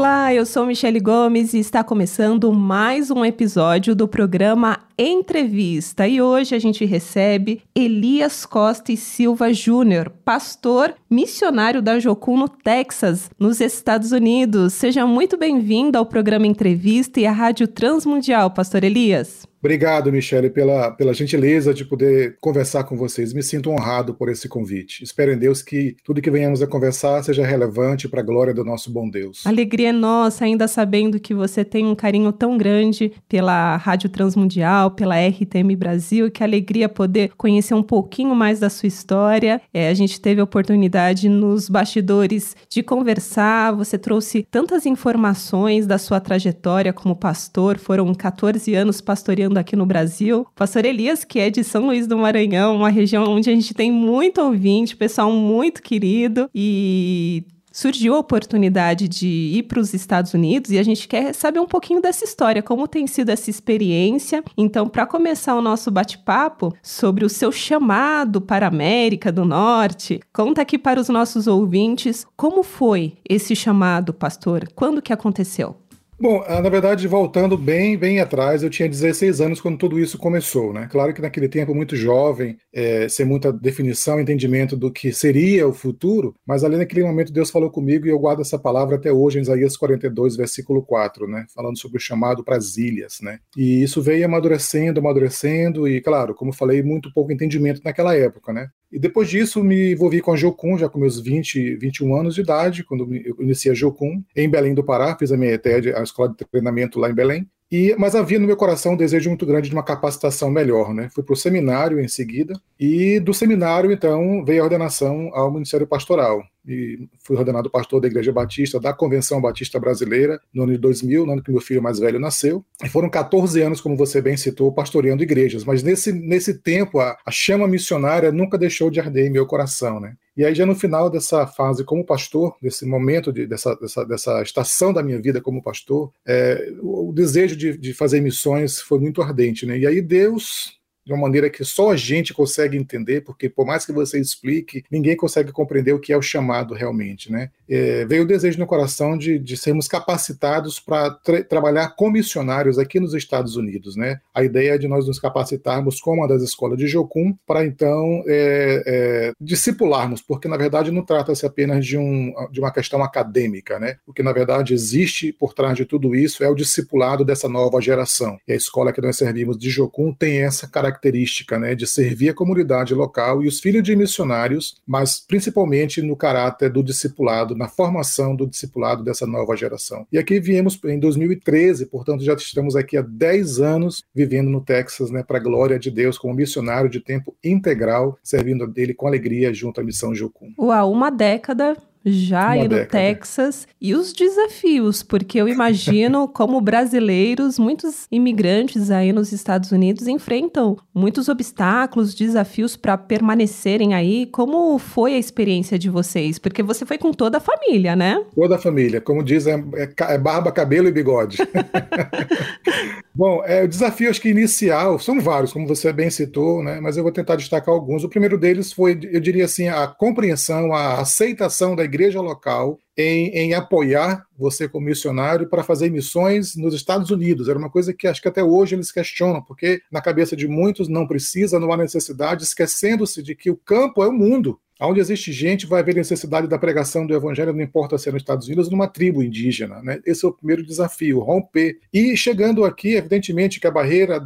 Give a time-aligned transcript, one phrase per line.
[0.00, 6.08] Olá, eu sou Michele Gomes e está começando mais um episódio do programa Entrevista.
[6.08, 12.48] E hoje a gente recebe Elias Costa e Silva Júnior, pastor missionário da Jocum no
[12.48, 14.72] Texas, nos Estados Unidos.
[14.72, 19.49] Seja muito bem-vindo ao programa Entrevista e à Rádio Transmundial, pastor Elias.
[19.62, 23.34] Obrigado, Michele, pela, pela gentileza de poder conversar com vocês.
[23.34, 25.04] Me sinto honrado por esse convite.
[25.04, 28.64] Espero em Deus que tudo que venhamos a conversar seja relevante para a glória do
[28.64, 29.46] nosso bom Deus.
[29.46, 34.92] Alegria é nossa, ainda sabendo que você tem um carinho tão grande pela Rádio Transmundial,
[34.92, 36.30] pela RTM Brasil.
[36.30, 39.60] Que alegria poder conhecer um pouquinho mais da sua história.
[39.74, 43.72] É, a gente teve a oportunidade nos bastidores de conversar.
[43.72, 47.76] Você trouxe tantas informações da sua trajetória como pastor.
[47.76, 50.46] Foram 14 anos pastoreando aqui no Brasil.
[50.54, 53.90] Pastor Elias, que é de São Luís do Maranhão, uma região onde a gente tem
[53.90, 60.70] muito ouvinte, pessoal muito querido e surgiu a oportunidade de ir para os Estados Unidos
[60.70, 64.42] e a gente quer saber um pouquinho dessa história, como tem sido essa experiência.
[64.56, 70.20] Então, para começar o nosso bate-papo sobre o seu chamado para a América do Norte,
[70.32, 74.68] conta aqui para os nossos ouvintes como foi esse chamado, pastor?
[74.74, 75.76] Quando que aconteceu?
[76.22, 80.18] Bom, ah, na verdade, voltando bem, bem atrás, eu tinha 16 anos quando tudo isso
[80.18, 80.86] começou, né?
[80.90, 85.72] Claro que naquele tempo muito jovem, é, sem muita definição, entendimento do que seria o
[85.72, 89.38] futuro, mas ali naquele momento Deus falou comigo e eu guardo essa palavra até hoje
[89.38, 91.46] em Isaías 42, versículo 4, né?
[91.54, 93.38] Falando sobre o chamado para as ilhas, né?
[93.56, 98.68] E isso veio amadurecendo, amadurecendo e, claro, como falei, muito pouco entendimento naquela época, né?
[98.92, 102.40] E depois disso me envolvi com a Jocum, já com meus 20, 21 anos de
[102.40, 106.02] idade, quando eu iniciei a Jocum, em Belém do Pará, fiz a minha ETED, a
[106.10, 107.48] escola de treinamento lá em Belém.
[107.72, 111.08] E, mas havia no meu coração um desejo muito grande de uma capacitação melhor, né?
[111.14, 115.86] Fui para o seminário em seguida, e do seminário, então, veio a ordenação ao Ministério
[115.86, 120.78] Pastoral e fui ordenado pastor da Igreja Batista, da Convenção Batista Brasileira, no ano de
[120.78, 122.64] 2000, no ano que meu filho mais velho nasceu.
[122.84, 125.64] E foram 14 anos, como você bem citou, pastoreando igrejas.
[125.64, 130.00] Mas nesse, nesse tempo, a, a chama missionária nunca deixou de arder em meu coração,
[130.00, 130.14] né?
[130.36, 134.42] E aí, já no final dessa fase como pastor, desse momento, de, dessa, dessa, dessa
[134.42, 138.98] estação da minha vida como pastor, é, o, o desejo de, de fazer missões foi
[138.98, 139.78] muito ardente, né?
[139.78, 140.79] E aí Deus
[141.10, 144.84] de uma maneira que só a gente consegue entender, porque por mais que você explique,
[144.88, 147.50] ninguém consegue compreender o que é o chamado realmente, né?
[147.68, 152.78] É, veio o desejo no coração de, de sermos capacitados para tra trabalhar com missionários
[152.78, 154.20] aqui nos Estados Unidos, né?
[154.32, 158.22] A ideia é de nós nos capacitarmos com uma das escolas de Jocum para então
[158.26, 163.80] é, é, discipularmos, porque na verdade não trata-se apenas de, um, de uma questão acadêmica,
[163.80, 163.96] né?
[164.06, 167.80] O que na verdade existe por trás de tudo isso é o discipulado dessa nova
[167.80, 168.38] geração.
[168.46, 172.28] E a escola que nós servimos de Jocum tem essa característica característica né, de servir
[172.28, 177.66] a comunidade local e os filhos de missionários, mas principalmente no caráter do discipulado, na
[177.66, 180.06] formação do discipulado dessa nova geração.
[180.12, 185.10] E aqui viemos em 2013, portanto já estamos aqui há 10 anos vivendo no Texas,
[185.10, 189.06] né, para a glória de Deus, como missionário de tempo integral, servindo a dele com
[189.06, 190.52] alegria junto à missão Jocum.
[190.58, 197.58] Uau, uma década já aí no Texas e os desafios, porque eu imagino como brasileiros,
[197.58, 204.26] muitos imigrantes aí nos Estados Unidos enfrentam muitos obstáculos, desafios para permanecerem aí.
[204.26, 206.38] Como foi a experiência de vocês?
[206.38, 208.22] Porque você foi com toda a família, né?
[208.34, 211.38] Toda a família, como diz, é, é, é barba, cabelo e bigode.
[213.20, 216.80] Bom, é, o desafio acho que inicial, são vários, como você bem citou, né?
[216.80, 218.02] Mas eu vou tentar destacar alguns.
[218.02, 223.28] O primeiro deles foi, eu diria assim, a compreensão, a aceitação da igreja local em,
[223.28, 227.46] em, apoiar você como missionário para fazer missões nos Estados Unidos.
[227.50, 230.88] Era uma coisa que acho que até hoje eles questionam, porque na cabeça de muitos
[230.88, 234.58] não precisa, não há necessidade, esquecendo-se de que o campo é o mundo.
[234.80, 238.22] Onde existe gente, vai haver necessidade da pregação do evangelho, não importa se é nos
[238.22, 239.82] Estados Unidos ou numa tribo indígena.
[239.82, 240.00] Né?
[240.06, 241.78] Esse é o primeiro desafio, romper.
[241.92, 244.22] E chegando aqui, evidentemente que a barreira,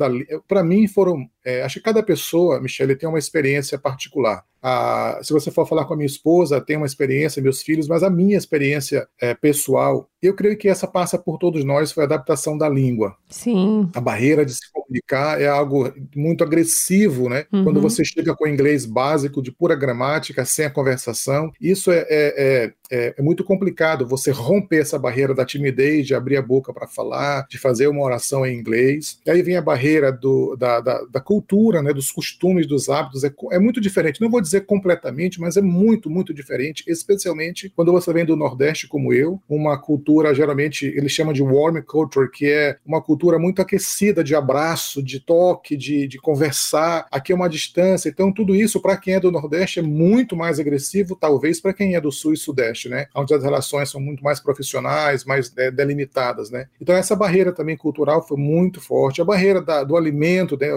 [0.47, 1.29] para mim, foram.
[1.45, 4.45] É, acho que cada pessoa, Michele, tem uma experiência particular.
[4.67, 8.03] Ah, se você for falar com a minha esposa, tem uma experiência, meus filhos, mas
[8.03, 12.07] a minha experiência é, pessoal, eu creio que essa passa por todos nós, foi a
[12.07, 13.15] adaptação da língua.
[13.29, 13.91] Sim.
[13.95, 17.45] A barreira de se comunicar é algo muito agressivo, né?
[17.53, 17.65] Uhum.
[17.65, 22.07] Quando você chega com inglês básico, de pura gramática, sem a conversação, isso é, é,
[22.09, 26.73] é, é, é muito complicado, você romper essa barreira da timidez, de abrir a boca
[26.73, 29.19] para falar, de fazer uma oração em inglês.
[29.27, 31.34] E aí vem a barreira do, da, da, da cultura,
[31.83, 34.21] né, dos costumes, dos hábitos, é, é muito diferente.
[34.21, 38.87] Não vou dizer completamente, mas é muito, muito diferente, especialmente quando você vem do Nordeste
[38.87, 43.61] como eu, uma cultura geralmente eles chamam de warm culture, que é uma cultura muito
[43.63, 47.07] aquecida de abraço, de toque, de, de conversar.
[47.11, 50.59] Aqui é uma distância, então tudo isso para quem é do Nordeste é muito mais
[50.59, 54.23] agressivo, talvez para quem é do Sul e Sudeste, né, onde as relações são muito
[54.23, 56.67] mais profissionais, mais é, delimitadas, né.
[56.81, 59.21] Então essa barreira também cultural foi muito forte.
[59.21, 60.69] A barreira da, do alimento, né,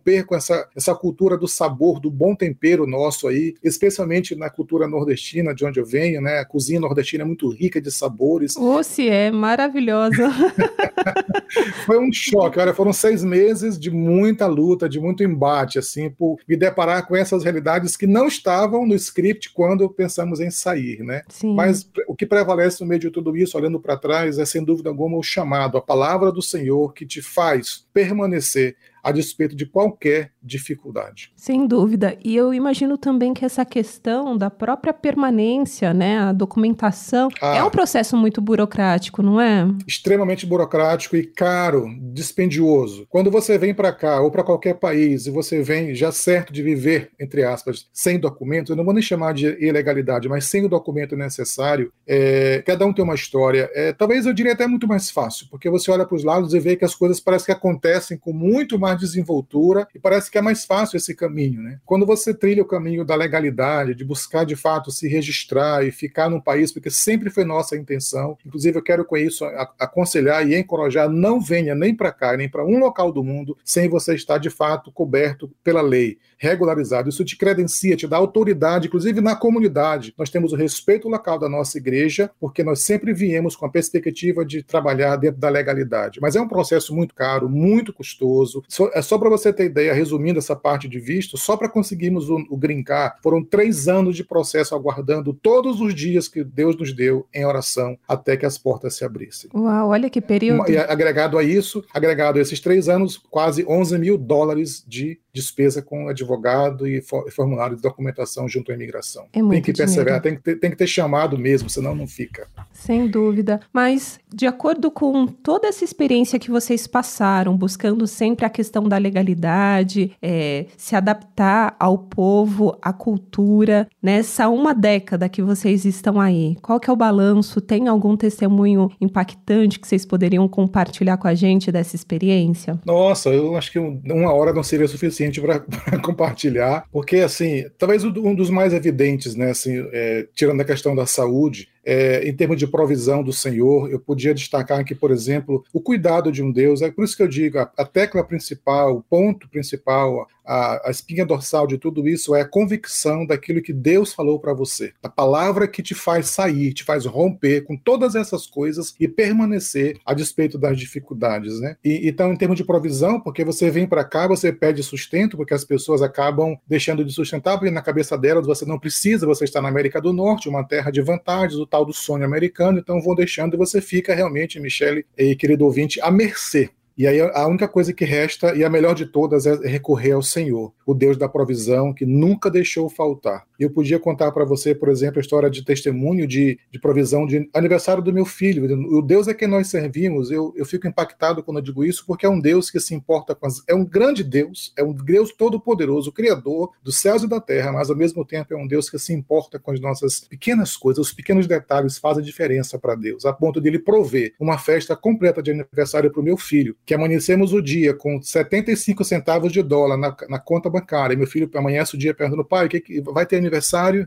[0.00, 4.88] romper com essa, essa cultura do sabor, do bom tempero nosso aí, especialmente na cultura
[4.88, 6.38] nordestina, de onde eu venho, né?
[6.38, 8.56] A cozinha nordestina é muito rica de sabores.
[8.56, 10.16] Ô, se é maravilhosa.
[11.84, 16.38] Foi um choque, olha, foram seis meses de muita luta, de muito embate, assim, por
[16.48, 21.22] me deparar com essas realidades que não estavam no script quando pensamos em sair, né?
[21.28, 21.54] Sim.
[21.54, 24.90] Mas o que prevalece no meio de tudo isso, olhando para trás, é sem dúvida
[24.90, 30.32] alguma o chamado, a palavra do Senhor que te faz permanecer a despeito de qualquer
[30.42, 31.32] dificuldade.
[31.36, 32.16] Sem dúvida.
[32.24, 37.62] E eu imagino também que essa questão da própria permanência, né, a documentação, ah, é
[37.62, 39.66] um processo muito burocrático, não é?
[39.86, 43.06] Extremamente burocrático e caro, dispendioso.
[43.08, 46.62] Quando você vem para cá ou para qualquer país e você vem já certo de
[46.62, 50.68] viver, entre aspas, sem documento, eu não vou nem chamar de ilegalidade, mas sem o
[50.68, 53.70] documento necessário, é, cada um tem uma história.
[53.74, 56.60] É, talvez eu diria até muito mais fácil, porque você olha para os lados e
[56.60, 60.42] vê que as coisas parecem que acontecem com muito mais desenvoltura e parece que é
[60.42, 61.78] mais fácil esse caminho, né?
[61.84, 66.30] Quando você trilha o caminho da legalidade, de buscar de fato se registrar e ficar
[66.30, 69.44] num país, porque sempre foi nossa intenção, inclusive eu quero com isso
[69.78, 73.88] aconselhar e encorajar, não venha nem para cá, nem para um local do mundo sem
[73.88, 77.08] você estar de fato coberto pela lei, regularizado.
[77.08, 80.14] Isso te credencia, te dá autoridade, inclusive na comunidade.
[80.16, 84.44] Nós temos o respeito local da nossa igreja, porque nós sempre viemos com a perspectiva
[84.44, 86.20] de trabalhar dentro da legalidade.
[86.20, 88.62] Mas é um processo muito caro, muito custoso.
[88.94, 92.44] É só para você ter ideia, resumindo essa parte de visto, só para conseguirmos o,
[92.50, 96.92] o green card, foram três anos de processo aguardando todos os dias que Deus nos
[96.92, 99.50] deu em oração até que as portas se abrissem.
[99.54, 100.70] Uau, olha que período.
[100.70, 105.80] E agregado a isso, agregado a esses três anos, quase 11 mil dólares de despesa
[105.80, 109.26] com advogado e formulário de documentação junto à imigração.
[109.32, 112.48] É tem que perseverar, tem que, ter, tem que ter chamado mesmo, senão não fica.
[112.72, 113.60] Sem dúvida.
[113.72, 118.98] Mas, de acordo com toda essa experiência que vocês passaram, buscando sempre a questão da
[118.98, 126.56] legalidade, é, se adaptar ao povo, à cultura, nessa uma década que vocês estão aí,
[126.62, 127.60] qual que é o balanço?
[127.60, 132.78] Tem algum testemunho impactante que vocês poderiam compartilhar com a gente dessa experiência?
[132.84, 135.60] Nossa, eu acho que uma hora não seria suficiente suficiente para
[136.02, 141.04] compartilhar, porque assim, talvez um dos mais evidentes, né, assim, é, tirando a questão da
[141.04, 145.80] saúde, é, em termos de provisão do Senhor, eu podia destacar aqui, por exemplo, o
[145.80, 146.82] cuidado de um Deus.
[146.82, 150.90] É por isso que eu digo, a, a tecla principal, o ponto principal, a, a,
[150.90, 154.92] espinha dorsal de tudo isso é a convicção daquilo que Deus falou para você.
[155.00, 159.98] A palavra que te faz sair, te faz romper com todas essas coisas e permanecer
[160.04, 161.76] a despeito das dificuldades, né?
[161.84, 165.54] E, então, em termos de provisão, porque você vem para cá, você pede sustento, porque
[165.54, 169.62] as pessoas acabam deixando de sustentar, porque na cabeça delas você não precisa, você está
[169.62, 173.54] na América do Norte, uma terra de vantagens, tal do sonho americano, então vão deixando
[173.54, 176.70] e você fica realmente, Michele e querido ouvinte, à mercê
[177.00, 180.22] e aí a única coisa que resta, e a melhor de todas, é recorrer ao
[180.22, 183.46] Senhor, o Deus da provisão, que nunca deixou faltar.
[183.60, 187.48] Eu podia contar para você, por exemplo, a história de testemunho de, de provisão de
[187.52, 188.64] aniversário do meu filho.
[188.96, 190.30] O Deus é quem nós servimos.
[190.30, 193.34] Eu, eu fico impactado quando eu digo isso, porque é um Deus que se importa
[193.34, 193.62] com as.
[193.68, 197.90] É um grande Deus, é um Deus todo-poderoso, Criador dos céus e da terra, mas
[197.90, 201.12] ao mesmo tempo é um Deus que se importa com as nossas pequenas coisas, os
[201.12, 205.50] pequenos detalhes fazem diferença para Deus, a ponto de ele prover uma festa completa de
[205.50, 210.16] aniversário para o meu filho que amanhecemos o dia com 75 centavos de dólar na,
[210.28, 211.14] na conta bancária.
[211.14, 213.49] E meu filho amanhece o dia perguntando, pai, que, que vai ter aniversário?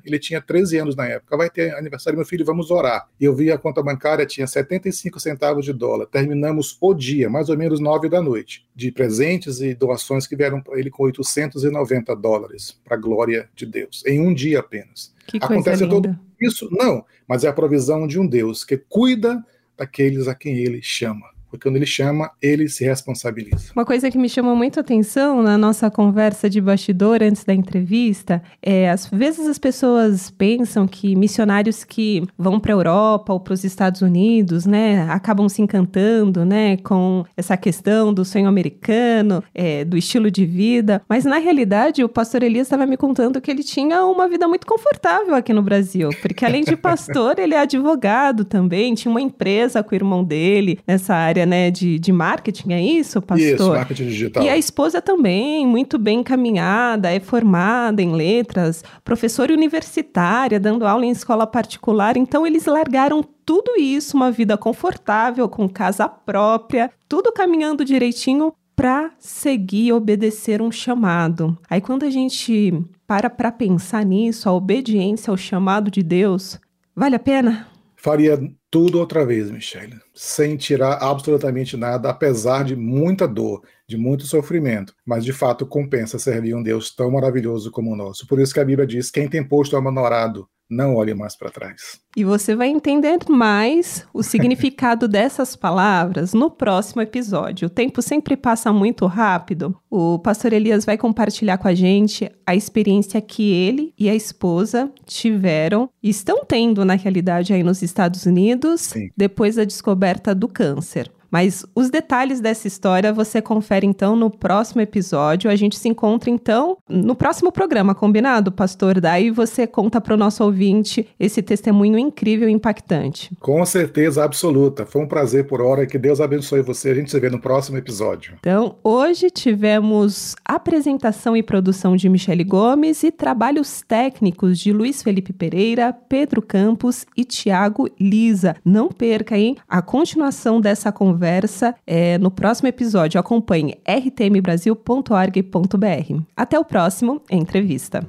[0.05, 1.38] Ele tinha 13 anos na época.
[1.38, 3.07] Vai ter aniversário, meu filho, vamos orar.
[3.19, 6.05] E eu vi a conta bancária, tinha 75 centavos de dólar.
[6.07, 10.62] Terminamos o dia, mais ou menos 9 da noite, de presentes e doações que vieram
[10.62, 15.13] para ele com 890 dólares, para a glória de Deus, em um dia apenas.
[15.27, 16.67] Que Acontece todo isso?
[16.71, 19.43] Não, mas é a provisão de um Deus que cuida
[19.77, 23.72] daqueles a quem ele chama porque quando ele chama, ele se responsabiliza.
[23.75, 27.53] Uma coisa que me chamou muito a atenção na nossa conversa de bastidor antes da
[27.53, 33.39] entrevista é, às vezes as pessoas pensam que missionários que vão para a Europa ou
[33.39, 39.43] para os Estados Unidos, né, acabam se encantando, né, com essa questão do sonho americano,
[39.53, 43.51] é, do estilo de vida, mas na realidade o pastor Elias estava me contando que
[43.51, 47.60] ele tinha uma vida muito confortável aqui no Brasil, porque além de pastor, ele é
[47.60, 52.12] advogado também, tinha uma empresa com o irmão dele nessa área área né, de, de
[52.12, 53.47] marketing, é isso, pastor?
[53.47, 54.43] Isso, marketing digital.
[54.43, 61.05] E a esposa também, muito bem encaminhada, é formada em letras, professora universitária, dando aula
[61.05, 62.17] em escola particular.
[62.17, 69.12] Então, eles largaram tudo isso, uma vida confortável, com casa própria, tudo caminhando direitinho para
[69.19, 71.55] seguir e obedecer um chamado.
[71.69, 72.73] Aí quando a gente
[73.05, 76.59] para para pensar nisso, a obediência ao chamado de Deus,
[76.95, 77.67] vale a pena?
[78.03, 78.38] Faria
[78.69, 84.93] tudo outra vez, Michelle, sem tirar absolutamente nada, apesar de muita dor, de muito sofrimento,
[85.05, 88.27] mas de fato compensa servir um Deus tão maravilhoso como o nosso.
[88.27, 91.13] Por isso que a Bíblia diz: quem tem posto a mão no arado, não olhe
[91.13, 92.00] mais para trás.
[92.15, 97.67] E você vai entender mais o significado dessas palavras no próximo episódio.
[97.67, 99.75] O tempo sempre passa muito rápido.
[99.89, 104.91] O pastor Elias vai compartilhar com a gente a experiência que ele e a esposa
[105.05, 109.10] tiveram e estão tendo na realidade aí nos Estados Unidos Sim.
[109.15, 111.12] depois da descoberta do câncer.
[111.33, 115.49] Mas os detalhes dessa história você confere então no próximo episódio.
[115.49, 119.01] A gente se encontra então no próximo programa, combinado, pastor?
[119.01, 123.31] Daí você conta para o nosso ouvinte esse testemunho incrível e impactante.
[123.39, 124.85] Com certeza absoluta.
[124.85, 125.87] Foi um prazer por hora.
[125.87, 126.91] Que Deus abençoe você.
[126.91, 128.35] A gente se vê no próximo episódio.
[128.39, 135.33] Então, hoje tivemos apresentação e produção de Michele Gomes e trabalhos técnicos de Luiz Felipe
[135.33, 138.55] Pereira, Pedro Campos e Tiago Lisa.
[138.63, 139.57] Não perca, hein?
[139.67, 143.17] A continuação dessa conversa conversa é, no próximo episódio.
[143.17, 146.23] Acompanhe rtmbrasil.org.br.
[146.35, 148.05] Até o próximo Entrevista.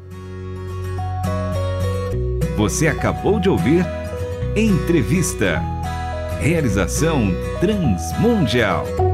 [2.56, 3.86] Você acabou de ouvir
[4.56, 5.62] Entrevista.
[6.40, 7.28] Realização
[7.60, 9.13] Transmundial.